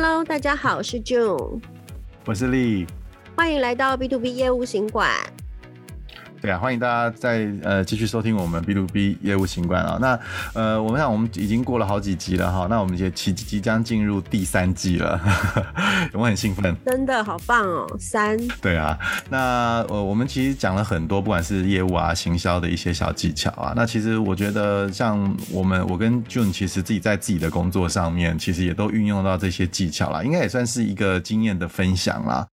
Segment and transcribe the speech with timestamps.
[0.00, 1.60] Hello，大家好，我是 June，
[2.24, 2.86] 我是 Lee，，
[3.34, 5.10] 欢迎来到 B to B 业务行馆。
[6.40, 9.98] 对啊，欢迎大家再呃继续收听我们 B to B 业务行馆啊。
[10.00, 10.18] 那
[10.54, 15.20] 呃，我们想我们已经过了好几集了哈，那我们也即即将进入第三季了，
[16.14, 18.38] 我很兴奋，真的好棒哦，三。
[18.62, 18.96] 对啊，
[19.28, 23.72] 那呃我们其实讲了很多，不管是业务啊、行销的一些小技巧啊。
[23.74, 32.46] 那其实我觉得，像我们我跟 June 其实自己在自己的工作上面，其实也都运用到这些技巧啦，应该也算是一个经验的分享啦。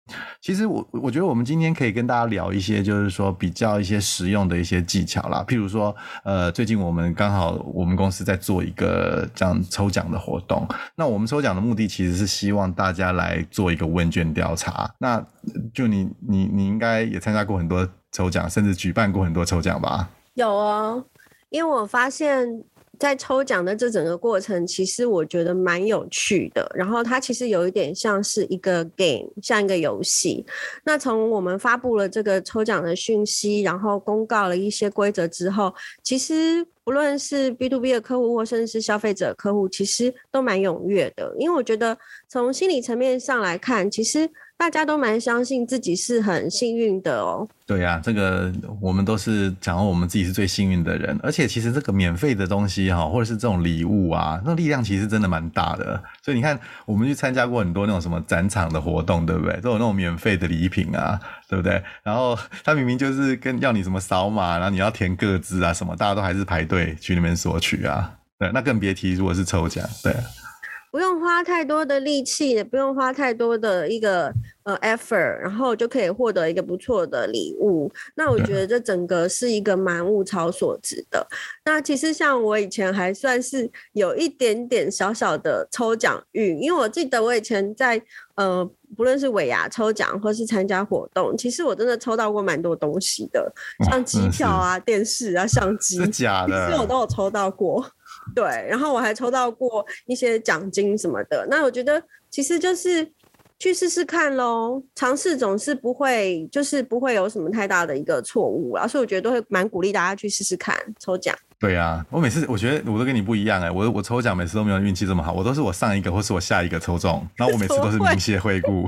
[0.40, 5.44] 其实我我觉得我们今天可以跟大家聊一些，就是说比较一些实用的一些技巧啦。
[5.46, 5.94] 譬如说，
[6.24, 10.66] 呃，最近我们刚好我们公司在做一个这样抽奖的活动。
[10.96, 14.90] 那我们抽奖的目的其实是希望大家来做一个问卷调查。
[14.98, 15.24] 那
[15.72, 20.08] 就你你你应该也参加过很多抽奖，甚至举办过很多抽奖吧？
[20.34, 21.04] 有哦，
[21.50, 22.64] 因为我发现。
[23.02, 26.70] 在抽奖的这整个过程，其实我觉得蛮有趣的。
[26.72, 30.46] 然后它其实有一点像是一个 game，像一个游戏。
[30.84, 41.34] 那从我们发布了这个抽奖的讯息，然后公告了一些规则之后，其实不论是 B to B 的客户，或甚至是消费者客户，其实都蛮踊跃的。
[41.40, 44.30] 因为我觉得从心理层面上来看，其实。
[44.62, 47.48] 大家都蛮相信自己是很幸运的哦。
[47.66, 56.00] 对呀、这个我们都是讲我们自己是最幸运的人，而且其实这个免费的东西哈，或者是这种礼物啊，那力量其实真的蛮大的。
[56.22, 59.60] 所以你看，我们去参加过很多那种什么展场的活动，对不对？
[59.60, 61.18] 都有那种免费的礼品啊，
[61.48, 61.82] 对不对？
[62.04, 68.12] 然后他明明就是跟要你什么扫码，然后你要填个资啊什么，大家都还是排队去那边索取啊。
[68.38, 70.14] 对，那更别提如果是抽奖，对。
[70.92, 74.30] 不用花太多的力气，也不用花太多的一个
[74.64, 77.90] 呃 effort，然后就可以获得一个不错的礼物。
[78.14, 81.26] 那我觉得这整个是一个蛮物超所值的。
[81.64, 88.00] 那其实像我以前还算是有一点点小小的抽奖运，因为我记得我以前在
[88.34, 88.62] 呃
[88.94, 93.50] 不论是尾牙抽奖或是参加活动，其实我真的抽到过蛮多东西的，
[93.88, 97.82] 像机票啊、电视啊、相机，是假的，其实我都有抽到过。
[98.34, 101.46] 对，然后我还抽到过一些奖金什么的。
[101.50, 103.06] 那我觉得其实就是
[103.58, 108.86] 去试试看喽，尝试总是不会，就是不会有什么太大的一个错误啊。
[108.86, 111.36] 所以我觉得都会蛮鼓励大家去试试看抽奖。
[111.58, 118.84] 对啊，我每次我觉得我都跟你不一样哎、欸，我我抽奖每次都没有运气这么好，我都是我上一个或是我下一个抽中，然后我每次都是明谢惠顾。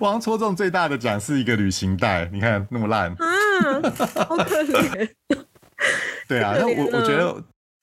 [0.00, 3.80] 我好像抽中最大的奖是一个旅行袋，你看那么烂啊，
[4.26, 5.08] 好可怜。
[6.26, 7.40] 对啊，那我我觉得。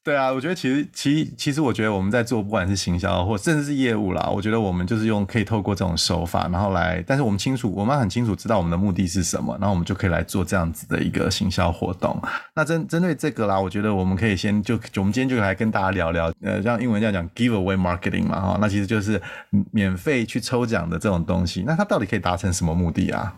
[0.09, 12.19] 对啊，我觉得其实，其其实，我觉得我们在做，不管是行销或甚至是业务啦，我觉得我们就是用可以透过这种手法，然后来，但是我们清楚，我们很清楚知道我们的目的是什么，然后我们就可以来做这样子的一个行销活动。
[12.55, 19.21] 那针针对这个啦，我觉得我们可以先就，我们今天就来跟大家聊聊，呃，像英文这样讲 giveaway marketing 嘛，哈，那其实就是
[19.69, 23.35] 免费去抽奖的这种东西，那它到底可以达成什么目的啊？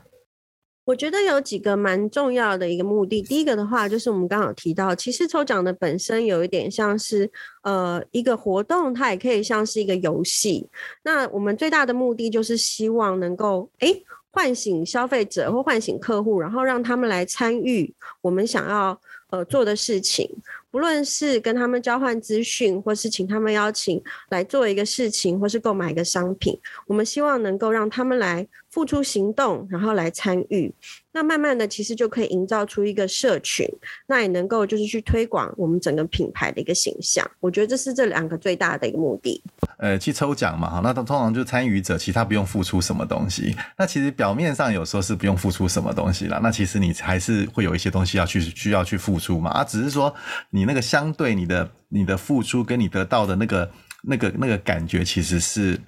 [0.92, 3.22] 我觉得有几个蛮重要的一个目的。
[3.22, 7.32] 第一个的话，就是我们刚好提到，其实抽奖的本身有一点像是
[7.64, 10.68] 呃一个活动，它也可以像是一个游戏。
[11.04, 19.00] 那我们最大的目的就是希望能够诶唤醒消费者或唤醒客户，然后让他们来参与我们想要
[19.30, 20.30] 呃做的事情。
[20.72, 26.58] 不论是跟他们交换资讯，或是请他们邀请来做一个事情，或是购买一个商品，
[26.88, 30.74] 我们希望能够让他们来付出行动，然后来参与。
[31.14, 33.68] 那慢慢的，其实就可以营造出一个社群，
[34.08, 37.30] 那也能够就是去推广我们整个品牌的一个形象。
[37.42, 39.44] 我觉得这是这两个最大的一个目的。
[39.78, 43.54] 呃，去抽奖嘛，哈，那通常就参与者，其他不用付出什么东西。
[43.78, 49.52] 那其实表面上有时候是不用付出什么东西啦，那其实你还是会有一些东西要去需要去付出嘛。
[49.52, 50.14] 啊，只是说。
[50.54, 53.72] 你那个相对你的你的付出跟你得到的那个
[54.04, 55.80] 那个那个感觉其实是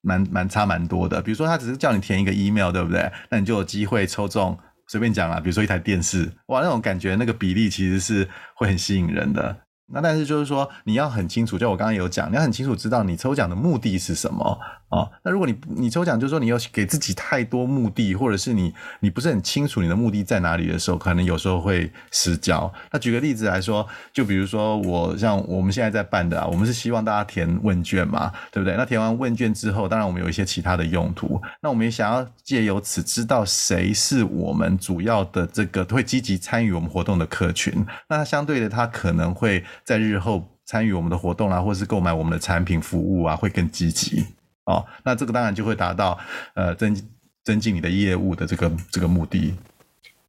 [0.00, 1.20] 蛮蛮差蛮多的。
[1.20, 3.10] 比如说他只是叫你填一个 email，对不对？
[3.30, 9.56] 那你就有机会抽中，随便讲啦，比如说一台电视，哇，那种感觉那个比例其实是会很吸引人的。
[9.92, 14.58] 那但是就是说你要很清楚，就我刚刚有讲，你要很清楚知道你抽奖的目的是什么。
[14.90, 22.72] 哦，那如果你你抽奖就是说你有给自己太多目的，或者是你你不是很清楚你的目的在哪里的时候，可能有时候会失焦。
[22.90, 28.78] 那举个例子来说，就比如说我像我们现在在办的啊，我们是希望大家填问卷嘛，对不对？
[28.78, 31.38] 那填完问卷之后，当然我们有一些其他的用途。
[31.60, 37.84] 那我们也想要借由此知道谁是我们主要的这个会积极参与我们活动的客群。
[38.08, 44.24] 那它相对的，它可能会在日后参与我们的活动啊，或是购买我们的产品服务啊，会更积极。
[44.64, 46.18] 哦，那这个当然就会达到
[46.54, 46.94] 呃增
[47.42, 49.54] 增进你的业务的这个这个目的。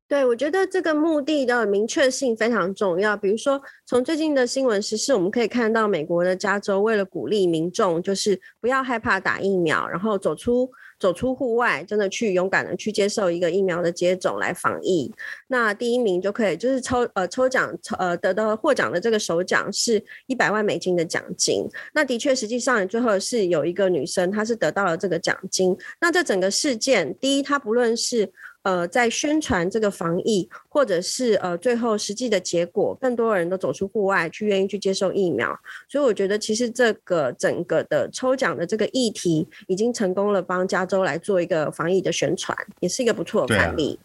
[0.08, 3.16] 对，我觉得这个目的的明确性非常重要。
[3.16, 10.68] 比如说，从最近的新闻时事，我们可以看到，美国的加州为了鼓励民众，就是不要害怕打疫苗，然后走出
[11.00, 15.12] 走出户外，真的去勇敢的去接受一个疫苗的接种来防疫。
[15.48, 21.66] 那第一名就可以就是抽呃抽奖抽呃得到获奖的这个首奖是一百万美金的奖金。
[21.94, 25.78] 那的确，实际上最后是有一个女生，她是得到了这个奖金。
[26.02, 28.30] 那这整个事件，第一，她不论是
[28.70, 44.00] 呃，在宣传这个防疫，或者是呃，最后实际的结果，更多人都走出户外去，愿意去接受疫苗，所以我觉得其实这个整个的抽奖的这个议题，已经成功了帮加州来做一个防疫的宣传，也是一个不错的案例。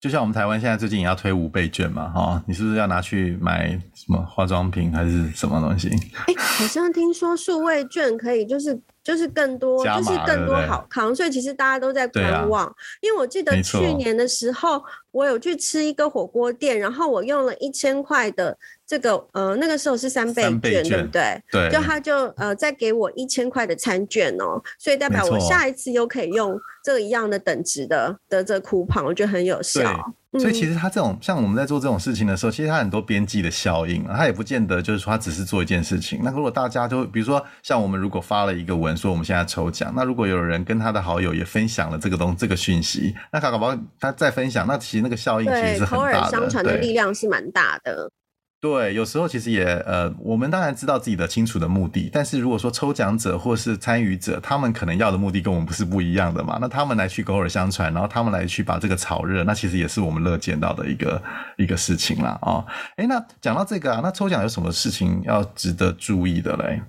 [0.00, 5.88] 就像我们台湾现在最近也要推五倍券嘛，哈，你是不是要拿去买什么化妆品还是什么东西？
[5.88, 12.64] 哎、欸，好像听说数位券可以，就是就是更多，就是更多好康，所以其实大家都在观望。
[12.66, 14.80] 啊、因为我记得去年的时候，
[15.10, 18.56] 我有去吃一个火锅店，然后我用了一千块的。
[18.88, 21.42] 这个呃，那个时候是三倍券，倍券对不对？
[21.52, 30.14] 对，就他就呃再给我一千块的餐券哦，所以代表我下一次又可以用这一样的等值的的这 coupon，我觉得很有效。
[30.38, 36.20] 所以其实他这种、嗯、像我们在做这种事情的时候，其实他很多边际的效应，他也不见得就是说他只是做一件事情。
[36.22, 48.10] 那如果大家都比如说像我们如果发了一个文说我们现在抽奖，那如果有人跟他的好友也分享了这个东这个讯息，那他搞不好他再分享，那其实那个效应其实是很大的，口耳相传的力量是蛮大的。
[48.60, 61.22] 对，有时候其实也呃，我们当然知道自己的清楚的目的，但是如果说抽奖者或是参与者，他们可能要的目的跟我们不是不一样的嘛，那他们来去口耳相传，然后他们来去把这个炒热，那其实也是我们乐见到的一个
[61.56, 62.36] 一个事情啦。
[62.42, 62.66] 哦。
[62.96, 66.82] 诶，那讲到这个啊，那抽奖有什么事情要值得注意的嘞？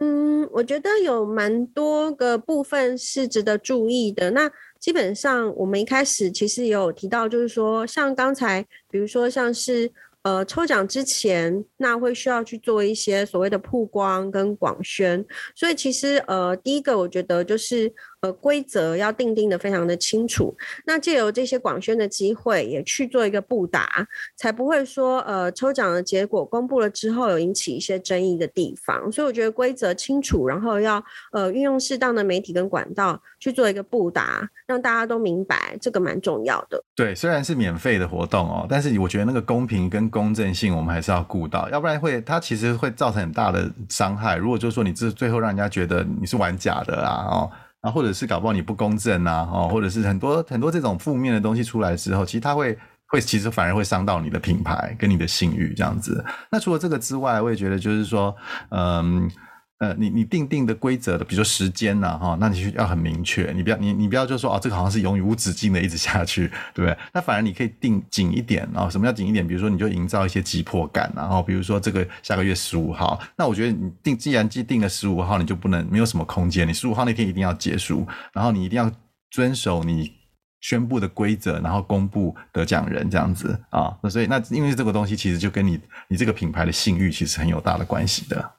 [0.00, 4.30] 嗯，我觉得有蛮多个部分是值得注意的。
[4.30, 9.92] 那基本上我们一开始其实也有提到，就是说像刚才，比如说像是。
[10.22, 15.24] 呃，抽奖之前，那会需要去做一些所谓的曝光跟广宣，
[15.54, 17.92] 所以其实呃，第一个我觉得就是。
[18.22, 29.10] 呃，规则要定定的非常的清楚，那借由这些广宣的机会，也去做一个布达，才不会说呃抽奖的结果公布了之后有引起一些争议的地方。
[29.10, 36.80] 所以我觉得规则清楚，然后要呃运用适当的媒体跟管道去做一个布达，让大家都明白，这个蛮重要的。
[36.94, 44.36] 对，虽然是免费的活动哦，但是我觉得那个公平跟公正性我们还是要顾到，要不然会它其实会造成很大的伤害。
[44.36, 47.50] 如果就是说你这最后让人家觉得你是玩假的啊哦。
[47.82, 52.76] 啊，或者是搞不好你不公正啊，哦，或者是很多很多这种负面的东西出来之后，其实它会
[53.08, 56.24] 会其实反而会伤到你的品牌跟你的信誉这样子。
[56.50, 58.34] 那除了这个之外，我也觉得就是说，
[58.70, 59.30] 嗯。
[59.82, 66.96] 呃，你你定定的规则的，比如说时间呐，哈，那你就要很明确，你不要你你不要就说哦，这个好像是永无止境的一直下去，对不对？
[67.12, 69.44] 那反而你可以定紧一点啊，什么叫紧一点？
[69.44, 78.88] 比如说你就营造一些急迫感，然后比如说这个下个月十五号，那我觉得你定既然既定了十五号，你就不能没有什么空间，你十五号那天一定要结束，然后你一定要
[79.32, 80.12] 遵守你
[80.60, 83.92] 宣布的规则，然后公布得奖人这样子啊。
[84.00, 88.52] 那所以那因为这个东西其实就跟你你这个品牌的信誉其实很有大的关系的。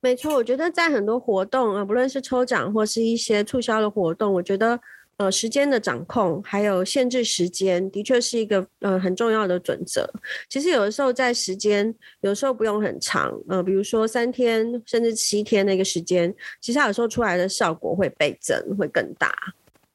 [0.00, 4.78] 没错，我觉得在很多活动啊，不论是抽奖或是一些促销的活动，我觉得
[5.16, 10.08] 呃时间的掌控还有限制时间，的确是一个呃很重要的准则。
[10.48, 19.34] 其实有的时候在时间，有时候不用很长，呃，比如说三天甚至七天的一个时间，其实它有时候出来的效果会倍增，会更大。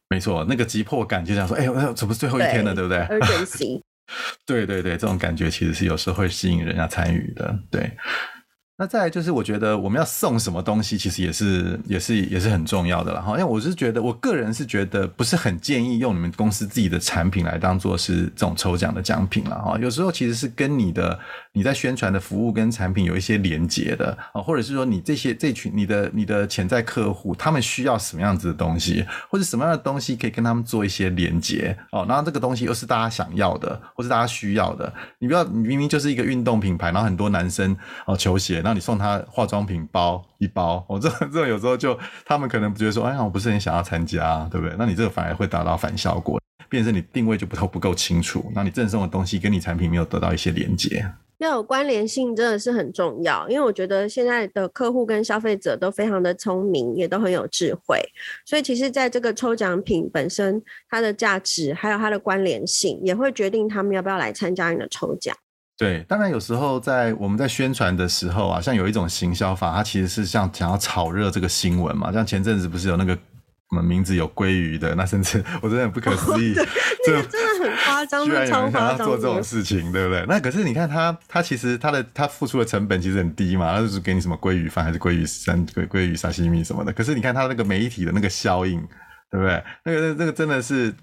[0.09, 3.81] 没错，那个急迫感就像说，哎呦，这不是最后一天了，对，对不对？Urgency。
[4.45, 7.89] 对对对，这种感觉其实是有时候会吸引人家参与的，对。
[8.81, 13.33] 那再来就是，我觉得我们要送什么东西，其实也是也是也是很重要的了哈。
[13.33, 19.77] 因为我是觉得，我个人是觉得不是很建议用你们公司自己的产品来当做是这种抽奖的奖品了哈。
[19.77, 21.19] 有时候其实是跟你的
[21.53, 32.03] 你在宣传的服务跟产品有一些连接的啊，或者是说你这些这群你的你的潜在客户他们需要什么样子的东西，或者什么样的东西可以跟他们做一些连接哦。
[32.09, 34.91] 然后这个东西又是大家想要的，或是大家需要的。
[35.19, 44.73] 你不要你明明就是一个运动品牌，然后很多男生哦球鞋，那那你送他化妆品包一包，我、这这有时候就他们可能觉得说，哎呀，我不是很想要参加，对不对？
[44.79, 51.05] 那你这个反而会达到反效果，变成你定位就不够不够清楚，那你赠送的东西跟你产品没有得到一些连接，
[51.39, 57.99] 要有关联性真的是很重要，因为我觉得现在的客户跟消费者都非常的聪明，也都很有智慧，
[58.45, 65.35] 所以其实在这个抽奖品本身，它的价值还有它的关联性，也会决定他们要不要来参加你的抽奖。
[65.81, 72.11] 对，当然有时候在我们在宣传的时候啊，像有一种行销法，它其实是像想要炒热这个新闻嘛。
[72.11, 73.21] 像前阵子不是有那个什
[73.71, 76.53] 么名字有鲑鱼的，那甚至我真的很不可思议，
[77.03, 80.23] 这个真的很夸张，居然有人想要做这种事情，对不对？
[80.27, 86.93] 那可是你看他，他其实他的他付出的成本其实很低嘛，他就是给你什么鲑鱼饭还是鲑鱼三鲑鲑鱼沙西米什么的。
[86.93, 88.79] 可是你看他那个媒体的那个效应，
[89.31, 89.63] 对不对？
[89.83, 90.93] 那个那个真的是。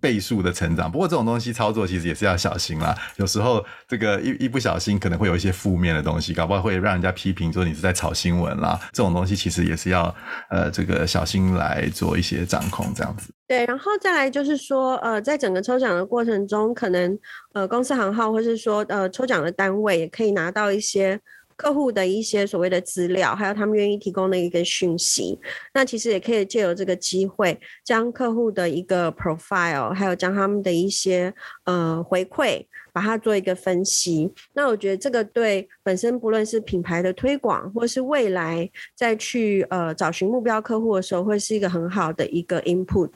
[0.00, 2.94] 倍数的成长，不过这种东西操作其实也是要小心啦。
[3.16, 8.78] 有时候这个一一不小心，可能会有一些负面的东西，搞不好会让人家批评说你是在炒新闻啦。
[8.92, 10.14] 这种东西其实也是要
[10.50, 13.32] 呃这个小心来做一些掌控，这样子。
[13.46, 17.18] 对，然后再来就是说，呃，在整个抽奖的过程中，可能
[17.52, 21.20] 呃公司行号或是说呃抽奖的单位也可以拿到一些。
[21.60, 25.38] 客户的一些所谓的资料，还有他们愿意提供的一个讯息，
[25.74, 32.64] 那其实也可以借由这个机会，将客户的一个 profile，还有将他们的一些呃回馈，
[32.94, 34.32] 把它做一个分析。
[34.54, 43.10] 那我觉得这个对本身不论是品牌的推广，或是未来再去呃找寻目标客户的时候，会是一个很好的一个 input。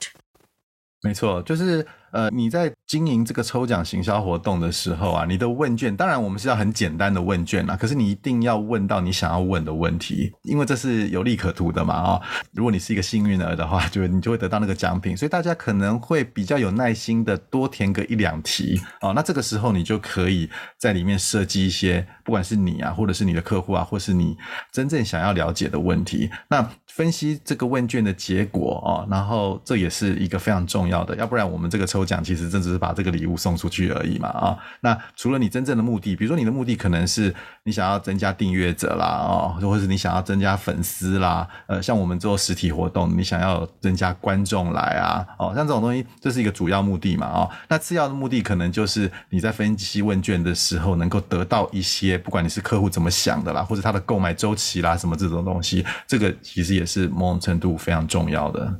[1.01, 1.83] 没错，就是。
[2.15, 12.21] 呃，你在经营这个抽奖行销活动的时候啊，你的问卷当然我们是要很简单的问卷啦，可是你一定要问到你想要问的问题，因为这是有利可图的嘛啊、
[12.53, 19.11] 如果你是一个幸运儿的话，就你就会得到那个奖品，所以大家可能会比较有耐心的多填个一两题哦。
[19.13, 24.37] 那这个时候你就可以在里面设计一些，不管是你啊，或者是你的客户啊，或是你
[24.71, 32.04] 真正想要了解的问题，那分析这个问卷的结果哦，然后这也是一个非常重要的，要不然我们这个抽。
[32.05, 37.33] 讲其实这只是把这个礼物送出去而已嘛啊，那除了你真正的目的，比如说你的目的可能是
[37.63, 58.73] 你想要增加订阅者啦哦，或者是你想要增加粉丝啦，呃，像我们做实体活动，你想要增加观众来啊哦，像这种东西，这是一个主要目的嘛哦，那次要的目的可能就是你在分析问卷的时候，能够得到一些，不管你是客户怎么想的啦，或者他的购买周期啦什么这种东西，这个其实也是某种程度非常重要的。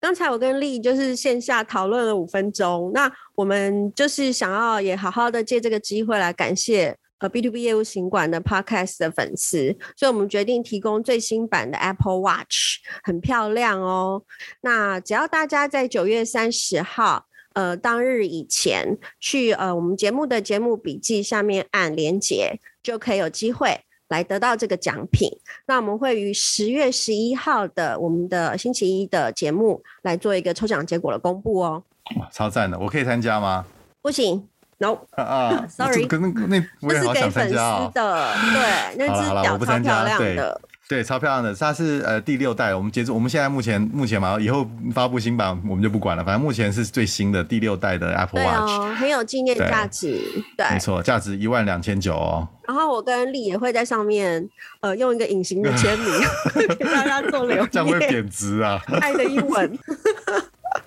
[0.00, 14.22] 刚才我跟丽就是线下讨论了五分钟，那我们就是想要也好好的借这个机会来感谢呃 B to B 业务行管的 Podcast 的粉丝，所以我们决定提供最新版的 Apple Watch，很漂亮哦。
[14.62, 23.80] 那只要大家在九月三十号呃当日以前去呃我们节目的节目笔记下面按连接，就可以有机会。
[24.10, 25.30] 来得到这个奖品，
[25.66, 31.82] 那我们会于十月十一号的我们的星期一的节目来做一个抽奖结果的公布哦。
[32.16, 32.78] 哇，超赞的！
[32.78, 33.64] 我可以参加吗？
[34.02, 34.46] 不行
[34.78, 37.90] ，no 啊，啊， sorry，可那那我也好想参加啊。
[37.94, 40.60] 的，对，那只表超漂亮的。
[40.90, 50.18] 对，超漂亮的，它是呃第六代，我们接着我们现在目前目前嘛，以后发布新版我们就不管了，反正目前是最新的第六代的 Apple Watch，哦，很有纪念价值，
[50.56, 52.48] 对，对没错，价值一万两千九哦。
[52.66, 54.48] 然后我跟丽也会在上面
[54.80, 56.12] 呃用一个隐形的签名
[56.76, 59.78] 给大家做留念，这样会贬值啊， 爱的英文。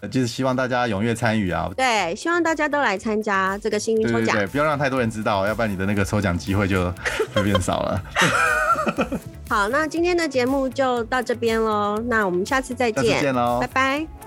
[0.12, 1.70] 就是希望大家踊跃参与啊！
[1.78, 4.36] 对，希望大家都来参加这个幸运抽奖。
[4.36, 6.94] 对，对，对，不要让太多人知道，要不然你的那个抽奖机会就
[7.34, 8.04] 会变少了。
[9.50, 14.23] 好，那今天的节目就到这边喽，那我们下次再见，下次见喽，拜拜。